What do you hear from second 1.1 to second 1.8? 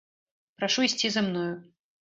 за мною!